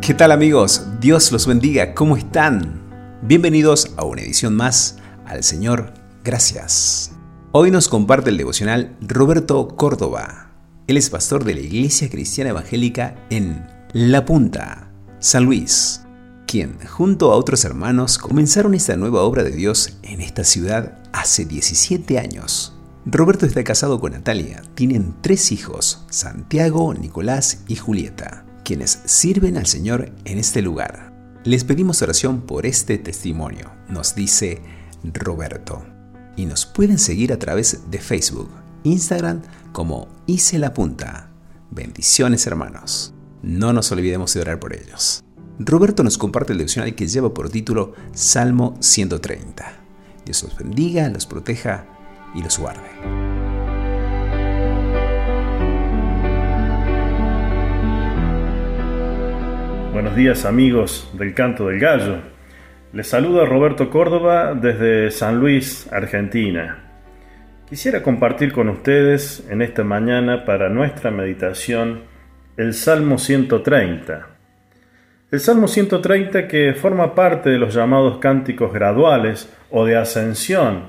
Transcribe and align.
¿Qué 0.00 0.14
tal 0.14 0.32
amigos? 0.32 0.84
Dios 1.00 1.30
los 1.30 1.46
bendiga, 1.46 1.94
¿cómo 1.94 2.16
están? 2.16 3.20
Bienvenidos 3.22 3.92
a 3.96 4.04
una 4.04 4.22
edición 4.22 4.56
más 4.56 4.98
al 5.24 5.44
Señor 5.44 5.94
Gracias. 6.24 7.12
Hoy 7.52 7.70
nos 7.70 7.88
comparte 7.88 8.30
el 8.30 8.36
devocional 8.36 8.96
Roberto 9.00 9.76
Córdoba. 9.76 10.50
Él 10.88 10.96
es 10.96 11.08
pastor 11.08 11.44
de 11.44 11.54
la 11.54 11.60
Iglesia 11.60 12.10
Cristiana 12.10 12.50
Evangélica 12.50 13.14
en 13.30 13.64
La 13.92 14.24
Punta, 14.24 14.90
San 15.20 15.44
Luis, 15.44 16.02
quien 16.48 16.80
junto 16.84 17.30
a 17.30 17.36
otros 17.36 17.64
hermanos 17.64 18.18
comenzaron 18.18 18.74
esta 18.74 18.96
nueva 18.96 19.22
obra 19.22 19.44
de 19.44 19.52
Dios 19.52 19.98
en 20.02 20.20
esta 20.20 20.42
ciudad 20.42 20.98
hace 21.12 21.44
17 21.44 22.18
años. 22.18 22.76
Roberto 23.04 23.46
está 23.46 23.64
casado 23.64 24.00
con 24.00 24.12
Natalia, 24.12 24.62
tienen 24.74 25.14
tres 25.20 25.52
hijos, 25.52 26.04
Santiago, 26.08 26.94
Nicolás 26.94 27.64
y 27.66 27.76
Julieta 27.76 28.44
quienes 28.62 29.00
sirven 29.04 29.56
al 29.56 29.66
Señor 29.66 30.12
en 30.24 30.38
este 30.38 30.62
lugar. 30.62 31.12
Les 31.44 31.64
pedimos 31.64 32.02
oración 32.02 32.42
por 32.42 32.66
este 32.66 32.98
testimonio, 32.98 33.72
nos 33.88 34.14
dice 34.14 34.62
Roberto. 35.02 35.84
Y 36.36 36.46
nos 36.46 36.64
pueden 36.64 36.98
seguir 36.98 37.32
a 37.32 37.38
través 37.38 37.90
de 37.90 37.98
Facebook, 37.98 38.48
Instagram 38.84 39.42
como 39.72 40.08
Hice 40.26 40.58
la 40.58 40.72
Punta. 40.72 41.30
Bendiciones 41.70 42.46
hermanos. 42.46 43.12
No 43.42 43.72
nos 43.72 43.90
olvidemos 43.92 44.32
de 44.32 44.40
orar 44.40 44.60
por 44.60 44.74
ellos. 44.74 45.24
Roberto 45.58 46.02
nos 46.02 46.16
comparte 46.16 46.52
el 46.52 46.58
devocional 46.58 46.94
que 46.94 47.08
lleva 47.08 47.34
por 47.34 47.50
título 47.50 47.94
Salmo 48.14 48.76
130. 48.80 49.72
Dios 50.24 50.42
los 50.44 50.56
bendiga, 50.56 51.08
los 51.10 51.26
proteja 51.26 51.86
y 52.34 52.42
los 52.42 52.58
guarde. 52.58 52.88
Buenos 59.92 60.16
días 60.16 60.44
amigos 60.44 61.10
del 61.14 61.34
Canto 61.34 61.68
del 61.68 61.78
Gallo. 61.78 62.16
Les 62.92 63.06
saluda 63.06 63.44
Roberto 63.44 63.88
Córdoba 63.88 64.54
desde 64.54 65.10
San 65.10 65.38
Luis, 65.38 65.90
Argentina. 65.92 66.78
Quisiera 67.68 68.02
compartir 68.02 68.52
con 68.52 68.68
ustedes 68.68 69.46
en 69.48 69.62
esta 69.62 69.84
mañana 69.84 70.44
para 70.44 70.68
nuestra 70.68 71.10
meditación 71.10 72.02
el 72.56 72.74
Salmo 72.74 73.16
130. 73.16 74.26
El 75.30 75.40
Salmo 75.40 75.66
130 75.68 76.46
que 76.48 76.74
forma 76.74 77.14
parte 77.14 77.48
de 77.48 77.58
los 77.58 77.74
llamados 77.74 78.18
cánticos 78.18 78.74
graduales 78.74 79.50
o 79.70 79.86
de 79.86 79.96
ascensión, 79.96 80.88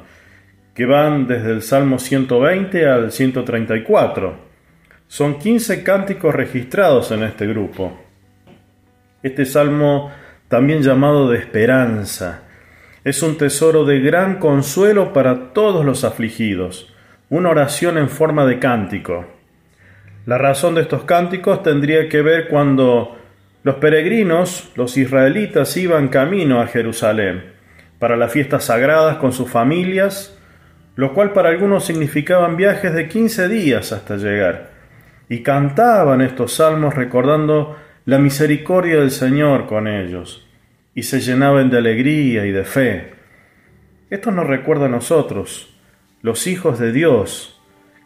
que 0.74 0.86
van 0.86 1.28
desde 1.28 1.52
el 1.52 1.62
Salmo 1.62 2.00
120 2.00 2.88
al 2.88 3.12
134. 3.12 4.36
Son 5.08 5.38
15 5.38 5.84
cánticos 5.84 6.34
registrados 6.34 7.12
en 7.12 7.24
este 7.24 7.46
grupo. 7.46 8.00
Este 9.22 9.46
salmo, 9.46 10.12
también 10.48 10.82
llamado 10.82 11.30
de 11.30 11.38
esperanza, 11.38 12.44
es 13.04 13.22
un 13.22 13.38
tesoro 13.38 13.86
de 13.86 14.00
gran 14.00 14.40
consuelo 14.40 15.14
para 15.14 15.54
todos 15.54 15.86
los 15.86 16.04
afligidos, 16.04 16.94
una 17.30 17.50
oración 17.50 17.98
en 17.98 18.10
forma 18.10 18.46
de 18.46 18.60
cántico. 18.60 19.26
La 20.26 20.38
razón 20.38 20.76
de 20.76 20.82
estos 20.82 21.04
cánticos 21.04 21.64
tendría 21.64 22.08
que 22.10 22.22
ver 22.22 22.48
cuando 22.48 23.18
los 23.64 23.76
peregrinos, 23.76 24.72
los 24.76 24.98
israelitas, 24.98 25.76
iban 25.78 26.08
camino 26.08 26.62
a 26.62 26.68
Jerusalén 26.68 27.54
para 28.00 28.18
las 28.18 28.32
fiestas 28.32 28.66
sagradas 28.66 29.18
con 29.18 29.32
sus 29.32 29.50
familias, 29.50 30.38
lo 30.96 31.14
cual 31.14 31.34
para 31.34 31.50
algunos 31.50 31.86
significaban 31.86 32.56
viajes 32.56 32.94
de 32.94 33.08
15 33.08 33.48
días 33.48 33.92
hasta 33.92 34.18
llegar, 34.18 34.72
y 35.30 35.42
cantaban 35.42 36.22
estos 36.22 36.54
salmos 36.54 36.94
recordando 36.94 37.78
la 38.06 38.20
misericordia 38.20 39.00
del 39.00 39.12
Señor 39.12 39.66
con 39.66 39.88
ellos, 39.88 40.48
y 40.94 41.04
se 41.04 41.20
llenaban 41.20 41.70
de 41.70 41.78
alegría 41.78 42.46
y 42.46 42.52
de 42.52 42.64
fe. 42.64 43.14
Esto 44.10 44.32
nos 44.32 44.46
recuerda 44.46 44.86
a 44.86 44.90
nosotros, 44.90 45.76
los 46.22 46.46
hijos 46.48 46.80
de 46.80 46.92
Dios, 46.92 47.62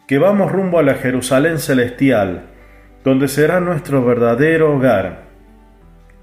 que 0.08 0.18
vamos 0.18 0.52
rumbo 0.52 0.80
a 0.80 0.84
la 0.84 0.94
Jerusalén 0.96 1.60
celestial, 1.60 2.46
donde 3.04 3.28
será 3.28 3.60
nuestro 3.60 4.06
verdadero 4.06 4.74
hogar, 4.74 5.24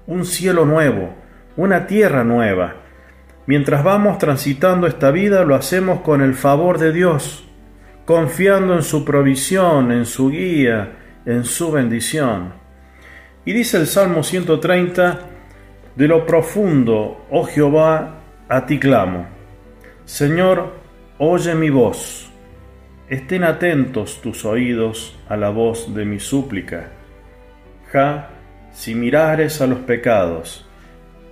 un 0.07 0.25
cielo 0.25 0.65
nuevo, 0.65 1.15
una 1.55 1.87
tierra 1.87 2.23
nueva. 2.23 2.75
Mientras 3.47 3.83
vamos 3.83 4.17
transitando 4.17 4.87
esta 4.87 5.11
vida 5.11 5.43
lo 5.43 5.55
hacemos 5.55 6.01
con 6.01 6.21
el 6.21 6.33
favor 6.33 6.79
de 6.79 6.91
Dios, 6.91 7.47
confiando 8.05 8.73
en 8.73 8.81
su 8.81 9.05
provisión, 9.05 9.91
en 9.91 10.05
su 10.05 10.29
guía, 10.29 10.93
en 11.25 11.43
su 11.45 11.71
bendición. 11.71 12.53
Y 13.45 13.53
dice 13.53 13.77
el 13.77 13.85
Salmo 13.85 14.23
130, 14.23 15.19
de 15.95 16.07
lo 16.07 16.25
profundo, 16.25 17.25
oh 17.29 17.45
Jehová, 17.45 18.21
a 18.49 18.65
ti 18.65 18.79
clamo. 18.79 19.27
Señor, 20.05 20.73
oye 21.19 21.53
mi 21.53 21.69
voz. 21.69 22.31
Estén 23.07 23.43
atentos 23.43 24.21
tus 24.21 24.45
oídos 24.45 25.19
a 25.29 25.37
la 25.37 25.49
voz 25.49 25.93
de 25.93 26.05
mi 26.05 26.19
súplica. 26.19 26.89
Ja, 27.91 28.29
si 28.73 28.95
mirares 28.95 29.61
a 29.61 29.67
los 29.67 29.79
pecados, 29.79 30.67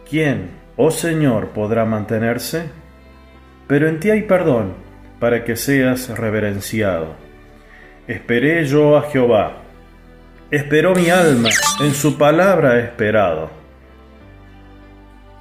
¿quién, 0.07 0.62
oh 0.78 0.91
Señor, 0.91 1.50
podrá 1.50 1.85
mantenerse? 1.85 2.69
Pero 3.67 3.88
en 3.88 4.00
ti 4.00 4.09
hay 4.09 4.23
perdón, 4.23 4.73
para 5.19 5.44
que 5.44 5.56
seas 5.56 6.09
reverenciado. 6.17 7.16
Esperé 8.07 8.66
yo 8.66 8.97
a 8.97 9.03
Jehová 9.03 9.63
Esperó 10.53 10.94
mi 10.94 11.09
alma, 11.09 11.50
en 11.81 11.95
su 11.95 12.16
palabra 12.16 12.75
he 12.75 12.81
esperado. 12.83 13.50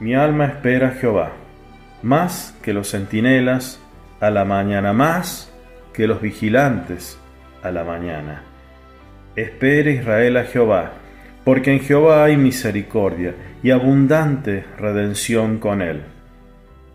Mi 0.00 0.14
alma 0.14 0.46
espera 0.46 0.88
a 0.88 0.90
Jehová, 0.92 1.32
más 2.00 2.56
que 2.62 2.72
los 2.72 2.92
centinelas 2.92 3.78
a 4.20 4.30
la 4.30 4.46
mañana, 4.46 4.94
más 4.94 5.52
que 5.92 6.06
los 6.06 6.22
vigilantes 6.22 7.20
a 7.62 7.70
la 7.70 7.84
mañana. 7.84 8.44
Espere 9.36 9.90
Israel 9.92 10.38
a 10.38 10.44
Jehová, 10.44 10.92
porque 11.44 11.72
en 11.72 11.80
Jehová 11.80 12.24
hay 12.24 12.36
misericordia 12.36 13.34
y 13.62 13.70
abundante 13.70 14.64
redención 14.78 15.58
con 15.58 15.82
él. 15.82 16.02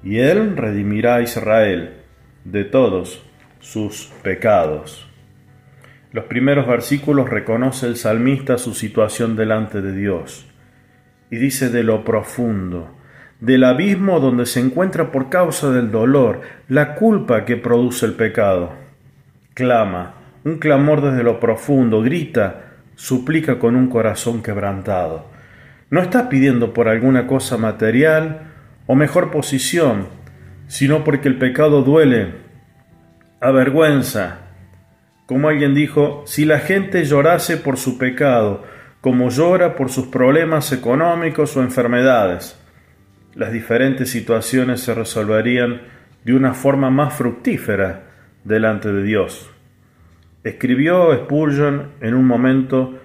Y 0.04 0.20
él 0.20 0.56
redimirá 0.56 1.16
a 1.16 1.22
Israel 1.22 1.96
de 2.46 2.64
todos 2.64 3.24
sus 3.60 4.12
pecados 4.24 5.08
los 6.18 6.26
primeros 6.26 6.66
versículos 6.66 7.30
reconoce 7.30 7.86
el 7.86 7.98
salmista 7.98 8.58
su 8.58 8.74
situación 8.74 9.36
delante 9.36 9.82
de 9.82 9.94
Dios 9.94 10.48
y 11.30 11.36
dice 11.36 11.70
de 11.70 11.84
lo 11.84 12.06
profundo, 12.06 12.96
del 13.42 13.66
abismo 13.66 14.20
donde 14.22 14.46
se 14.46 14.62
encuentra 14.62 15.12
por 15.12 15.30
causa 15.30 15.70
del 15.70 15.92
dolor, 15.92 16.42
la 16.70 16.96
culpa 16.96 17.44
que 17.44 17.58
produce 17.58 18.06
el 18.06 18.14
pecado. 18.14 18.72
Clama, 19.54 20.16
un 20.46 20.58
clamor 20.58 21.02
desde 21.02 21.24
lo 21.24 21.40
profundo, 21.40 22.02
grita, 22.02 22.67
suplica 22.98 23.60
con 23.60 23.76
un 23.76 23.88
corazón 23.88 24.42
quebrantado. 24.42 25.30
No 25.90 26.02
está 26.02 26.28
pidiendo 26.28 26.74
por 26.74 26.90
alguna 26.90 27.28
cosa 27.28 27.58
material 27.58 28.52
o 28.88 28.96
mejor 28.96 29.32
posición, 29.32 30.08
sino 30.68 31.04
porque 31.04 31.30
el 31.30 31.38
pecado 31.38 31.84
duele, 31.84 32.34
avergüenza, 33.40 34.40
como 35.28 35.48
alguien 35.48 35.76
dijo, 35.76 36.24
si 36.26 36.44
la 36.44 36.60
gente 36.60 37.06
llorase 37.06 37.58
por 37.58 37.78
su 37.78 37.98
pecado, 37.98 38.64
como 39.00 39.30
llora 39.30 39.76
por 39.76 39.90
sus 39.90 40.08
problemas 40.08 40.72
económicos 40.74 41.56
o 41.56 41.62
enfermedades, 41.62 42.60
las 43.36 43.52
diferentes 43.52 44.10
situaciones 44.10 44.82
se 44.82 44.96
resolverían 44.96 45.82
de 46.24 46.34
una 46.34 46.56
forma 46.56 46.90
más 46.90 47.14
fructífera 47.14 48.08
delante 48.44 48.92
de 48.92 49.04
Dios. 49.04 49.52
Escribió 50.48 51.14
Spurgeon 51.14 51.92
en 52.00 52.14
un 52.14 52.26
momento, 52.26 52.98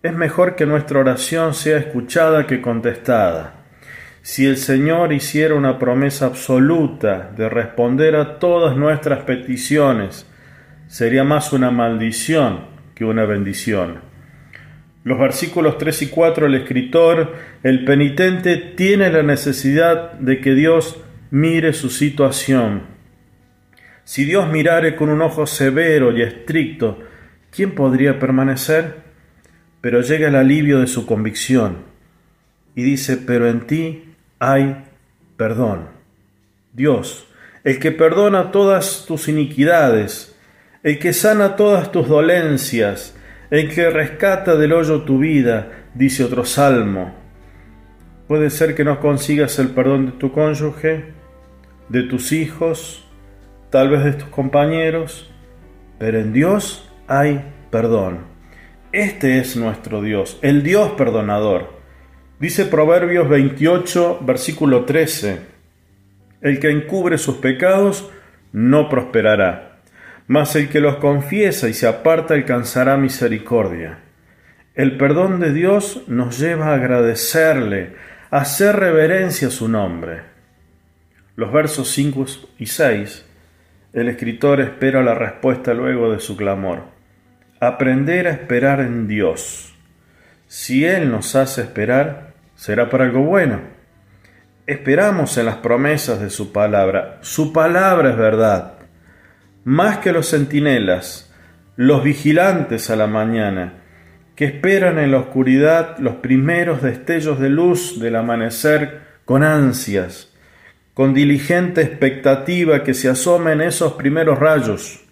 es 0.00 0.14
mejor 0.14 0.54
que 0.54 0.64
nuestra 0.64 1.00
oración 1.00 1.52
sea 1.52 1.76
escuchada 1.76 2.46
que 2.46 2.60
contestada. 2.60 3.64
Si 4.22 4.46
el 4.46 4.56
Señor 4.56 5.12
hiciera 5.12 5.56
una 5.56 5.76
promesa 5.80 6.26
absoluta 6.26 7.32
de 7.36 7.48
responder 7.48 8.14
a 8.14 8.38
todas 8.38 8.76
nuestras 8.76 9.24
peticiones, 9.24 10.24
sería 10.86 11.24
más 11.24 11.52
una 11.52 11.72
maldición 11.72 12.66
que 12.94 13.04
una 13.04 13.24
bendición. 13.24 13.98
Los 15.02 15.18
versículos 15.18 15.78
3 15.78 16.02
y 16.02 16.06
4, 16.10 16.46
el 16.46 16.54
escritor, 16.54 17.34
el 17.64 17.84
penitente, 17.84 18.56
tiene 18.56 19.10
la 19.10 19.24
necesidad 19.24 20.12
de 20.12 20.40
que 20.40 20.54
Dios 20.54 21.00
mire 21.32 21.72
su 21.72 21.90
situación. 21.90 22.97
Si 24.08 24.24
Dios 24.24 24.48
mirare 24.48 24.96
con 24.96 25.10
un 25.10 25.20
ojo 25.20 25.46
severo 25.46 26.16
y 26.16 26.22
estricto, 26.22 26.98
¿quién 27.50 27.74
podría 27.74 28.18
permanecer? 28.18 29.02
Pero 29.82 30.00
llega 30.00 30.28
el 30.28 30.34
alivio 30.34 30.80
de 30.80 30.86
su 30.86 31.04
convicción 31.04 31.84
y 32.74 32.84
dice, 32.84 33.18
pero 33.18 33.50
en 33.50 33.66
ti 33.66 34.14
hay 34.38 34.82
perdón. 35.36 35.88
Dios, 36.72 37.28
el 37.64 37.78
que 37.78 37.92
perdona 37.92 38.50
todas 38.50 39.04
tus 39.06 39.28
iniquidades, 39.28 40.34
el 40.82 40.98
que 40.98 41.12
sana 41.12 41.54
todas 41.54 41.92
tus 41.92 42.08
dolencias, 42.08 43.14
el 43.50 43.68
que 43.68 43.90
rescata 43.90 44.56
del 44.56 44.72
hoyo 44.72 45.02
tu 45.02 45.18
vida, 45.18 45.90
dice 45.92 46.24
otro 46.24 46.46
salmo. 46.46 47.14
Puede 48.26 48.48
ser 48.48 48.74
que 48.74 48.84
no 48.84 49.00
consigas 49.00 49.58
el 49.58 49.68
perdón 49.68 50.06
de 50.06 50.12
tu 50.12 50.32
cónyuge, 50.32 51.12
de 51.90 52.04
tus 52.04 52.32
hijos, 52.32 53.04
tal 53.70 53.90
vez 53.90 54.04
de 54.04 54.12
tus 54.12 54.28
compañeros, 54.28 55.30
pero 55.98 56.18
en 56.18 56.32
Dios 56.32 56.88
hay 57.06 57.44
perdón. 57.70 58.20
Este 58.92 59.38
es 59.38 59.56
nuestro 59.56 60.00
Dios, 60.00 60.38
el 60.42 60.62
Dios 60.62 60.92
perdonador. 60.92 61.78
Dice 62.40 62.64
Proverbios 62.64 63.28
28, 63.28 64.20
versículo 64.22 64.84
13, 64.84 65.40
el 66.40 66.60
que 66.60 66.70
encubre 66.70 67.18
sus 67.18 67.36
pecados 67.36 68.10
no 68.52 68.88
prosperará, 68.88 69.80
mas 70.26 70.56
el 70.56 70.68
que 70.68 70.80
los 70.80 70.96
confiesa 70.96 71.68
y 71.68 71.74
se 71.74 71.86
aparta 71.86 72.34
alcanzará 72.34 72.96
misericordia. 72.96 73.98
El 74.74 74.96
perdón 74.96 75.40
de 75.40 75.52
Dios 75.52 76.04
nos 76.06 76.38
lleva 76.38 76.68
a 76.68 76.74
agradecerle, 76.74 77.96
a 78.30 78.38
hacer 78.38 78.76
reverencia 78.76 79.48
a 79.48 79.50
su 79.50 79.68
nombre. 79.68 80.22
Los 81.34 81.52
versos 81.52 81.90
5 81.90 82.26
y 82.58 82.66
6 82.66 83.27
el 83.98 84.08
escritor 84.08 84.60
espera 84.60 85.02
la 85.02 85.14
respuesta 85.14 85.74
luego 85.74 86.12
de 86.12 86.20
su 86.20 86.36
clamor. 86.36 86.84
Aprender 87.60 88.26
a 88.26 88.32
esperar 88.32 88.80
en 88.80 89.08
Dios. 89.08 89.74
Si 90.46 90.84
Él 90.84 91.10
nos 91.10 91.34
hace 91.36 91.62
esperar, 91.62 92.34
será 92.54 92.88
para 92.88 93.04
algo 93.04 93.22
bueno. 93.22 93.60
Esperamos 94.66 95.36
en 95.38 95.46
las 95.46 95.56
promesas 95.56 96.20
de 96.20 96.30
su 96.30 96.52
palabra. 96.52 97.18
Su 97.22 97.52
palabra 97.52 98.10
es 98.10 98.16
verdad. 98.16 98.74
Más 99.64 99.98
que 99.98 100.12
los 100.12 100.30
centinelas, 100.30 101.34
los 101.76 102.04
vigilantes 102.04 102.90
a 102.90 102.96
la 102.96 103.06
mañana, 103.06 103.82
que 104.36 104.44
esperan 104.44 104.98
en 104.98 105.10
la 105.10 105.18
oscuridad 105.18 105.98
los 105.98 106.16
primeros 106.16 106.82
destellos 106.82 107.40
de 107.40 107.48
luz 107.48 107.98
del 108.00 108.16
amanecer 108.16 109.00
con 109.24 109.42
ansias 109.42 110.28
con 110.98 111.14
diligente 111.14 111.80
expectativa 111.80 112.82
que 112.82 112.92
se 112.92 113.08
asomen 113.08 113.60
esos 113.60 113.92
primeros 113.92 114.36
rayos, 114.36 115.04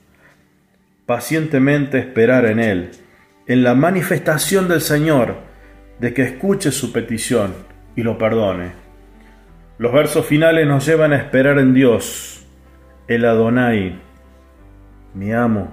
pacientemente 1.07 2.01
esperar 2.01 2.45
en 2.47 2.59
Él, 2.59 2.91
en 3.47 3.63
la 3.63 3.77
manifestación 3.77 4.67
del 4.67 4.81
Señor, 4.81 5.37
de 6.01 6.13
que 6.13 6.23
escuche 6.23 6.73
su 6.73 6.93
petición 6.93 7.55
y 7.95 8.03
lo 8.03 8.19
perdone. 8.19 8.73
Los 9.79 9.93
versos 9.93 10.27
finales 10.27 10.67
nos 10.67 10.85
llevan 10.85 11.13
a 11.13 11.19
esperar 11.19 11.61
en 11.61 11.73
Dios, 11.73 12.45
el 13.07 13.25
Adonai, 13.25 13.97
mi 15.15 15.33
amo, 15.33 15.73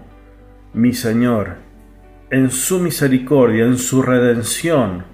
mi 0.75 0.93
Señor, 0.93 1.55
en 2.29 2.51
su 2.51 2.79
misericordia, 2.79 3.65
en 3.65 3.79
su 3.79 4.03
redención, 4.03 5.05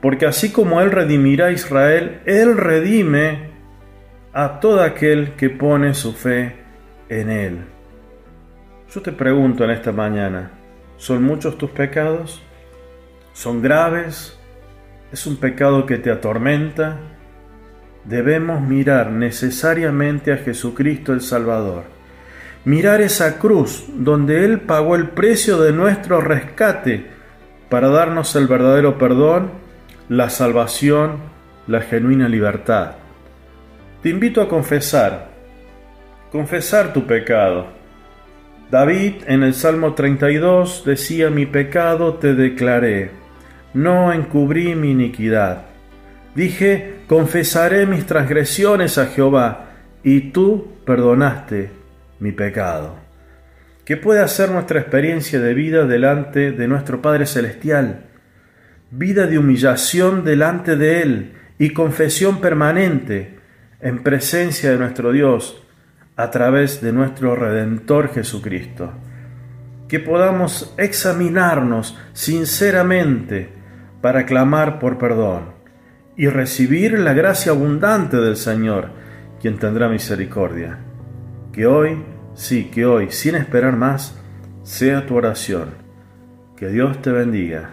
porque 0.00 0.24
así 0.24 0.50
como 0.50 0.80
Él 0.80 0.92
redimirá 0.92 1.48
a 1.48 1.52
Israel, 1.52 2.22
Él 2.24 2.56
redime 2.56 3.52
a 4.36 4.58
todo 4.58 4.82
aquel 4.82 5.34
que 5.36 5.48
pone 5.48 5.94
su 5.94 6.12
fe 6.12 6.56
en 7.08 7.30
Él. 7.30 7.58
Yo 8.92 9.00
te 9.00 9.12
pregunto 9.12 9.62
en 9.62 9.70
esta 9.70 9.92
mañana, 9.92 10.50
¿son 10.96 11.22
muchos 11.22 11.56
tus 11.56 11.70
pecados? 11.70 12.42
¿Son 13.32 13.62
graves? 13.62 14.36
¿Es 15.12 15.28
un 15.28 15.36
pecado 15.36 15.86
que 15.86 15.98
te 15.98 16.10
atormenta? 16.10 16.98
Debemos 18.04 18.60
mirar 18.60 19.12
necesariamente 19.12 20.32
a 20.32 20.38
Jesucristo 20.38 21.12
el 21.12 21.20
Salvador. 21.20 21.84
Mirar 22.64 23.02
esa 23.02 23.38
cruz 23.38 23.86
donde 23.88 24.44
Él 24.44 24.62
pagó 24.62 24.96
el 24.96 25.10
precio 25.10 25.60
de 25.60 25.72
nuestro 25.72 26.20
rescate 26.20 27.06
para 27.68 27.88
darnos 27.88 28.34
el 28.34 28.48
verdadero 28.48 28.98
perdón, 28.98 29.50
la 30.08 30.28
salvación, 30.28 31.18
la 31.68 31.82
genuina 31.82 32.28
libertad. 32.28 33.03
Te 34.04 34.10
invito 34.10 34.42
a 34.42 34.50
confesar, 34.50 35.30
confesar 36.30 36.92
tu 36.92 37.06
pecado. 37.06 37.68
David 38.70 39.22
en 39.26 39.42
el 39.42 39.54
Salmo 39.54 39.94
32 39.94 40.82
decía, 40.84 41.30
mi 41.30 41.46
pecado 41.46 42.12
te 42.16 42.34
declaré, 42.34 43.12
no 43.72 44.12
encubrí 44.12 44.74
mi 44.74 44.90
iniquidad. 44.90 45.62
Dije, 46.34 46.96
confesaré 47.06 47.86
mis 47.86 48.04
transgresiones 48.04 48.98
a 48.98 49.06
Jehová, 49.06 49.70
y 50.02 50.32
tú 50.32 50.72
perdonaste 50.84 51.70
mi 52.20 52.30
pecado. 52.32 52.96
¿Qué 53.86 53.96
puede 53.96 54.20
hacer 54.20 54.50
nuestra 54.50 54.80
experiencia 54.80 55.40
de 55.40 55.54
vida 55.54 55.86
delante 55.86 56.52
de 56.52 56.68
nuestro 56.68 57.00
Padre 57.00 57.24
Celestial? 57.24 58.04
Vida 58.90 59.26
de 59.26 59.38
humillación 59.38 60.26
delante 60.26 60.76
de 60.76 61.00
Él 61.00 61.32
y 61.58 61.70
confesión 61.70 62.42
permanente 62.42 63.33
en 63.84 64.02
presencia 64.02 64.70
de 64.70 64.78
nuestro 64.78 65.12
Dios 65.12 65.62
a 66.16 66.30
través 66.30 66.80
de 66.80 66.90
nuestro 66.90 67.36
Redentor 67.36 68.08
Jesucristo. 68.08 68.92
Que 69.88 70.00
podamos 70.00 70.74
examinarnos 70.78 71.96
sinceramente 72.14 73.52
para 74.00 74.24
clamar 74.24 74.78
por 74.78 74.96
perdón 74.96 75.52
y 76.16 76.28
recibir 76.28 76.98
la 76.98 77.12
gracia 77.12 77.52
abundante 77.52 78.16
del 78.16 78.36
Señor, 78.36 78.88
quien 79.40 79.58
tendrá 79.58 79.88
misericordia. 79.90 80.78
Que 81.52 81.66
hoy, 81.66 82.02
sí, 82.34 82.70
que 82.72 82.86
hoy, 82.86 83.10
sin 83.10 83.34
esperar 83.34 83.76
más, 83.76 84.18
sea 84.62 85.04
tu 85.04 85.14
oración. 85.14 85.74
Que 86.56 86.68
Dios 86.68 87.02
te 87.02 87.12
bendiga. 87.12 87.68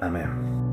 Amén. 0.00 0.71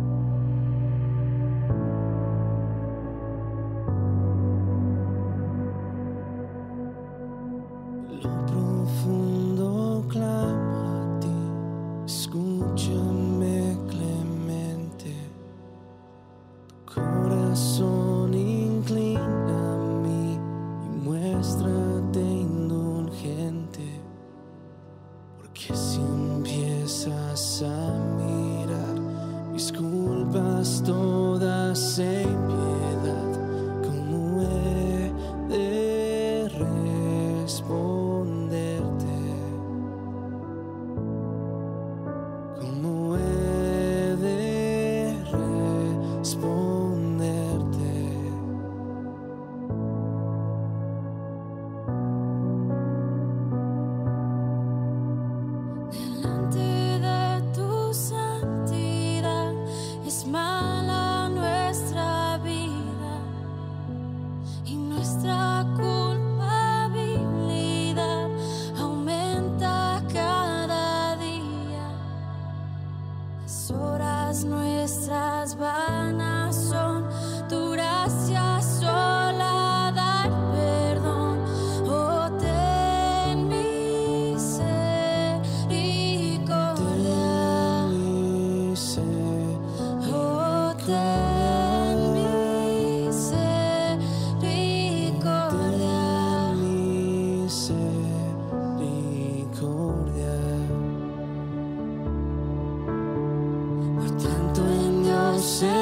same 31.79 32.49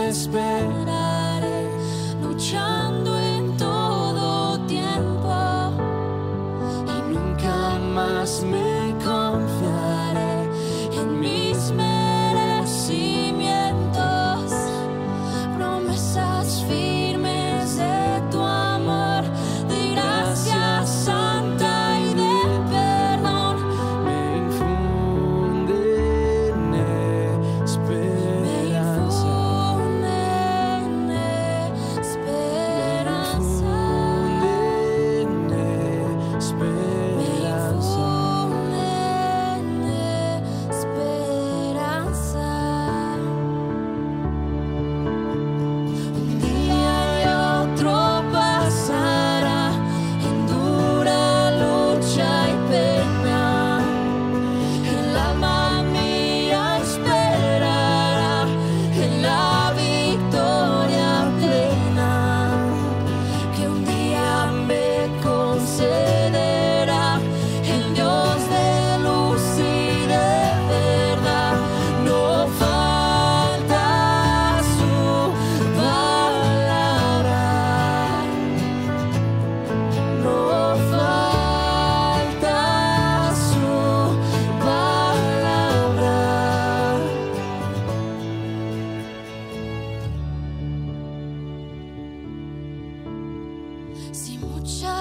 esperaré, 0.09 0.96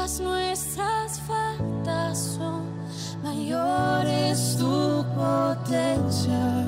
nuestras 0.07 1.21
faltas 1.23 2.37
son 2.39 2.63
mayores 3.25 4.57
tu 4.57 5.05
potencia. 5.17 6.65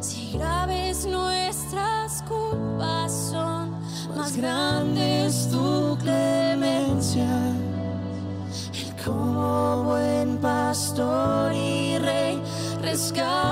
Si 0.00 0.32
graves 0.32 1.06
nuestras 1.06 2.22
culpas 2.22 3.12
son 3.30 3.70
más 4.16 4.36
grandes 4.36 5.48
tu 5.52 5.96
clemencia. 5.98 7.30
El 8.74 9.04
como 9.04 9.84
buen 9.84 10.38
pastor 10.38 11.54
y 11.54 11.96
rey 11.98 12.42
rescata. 12.82 13.45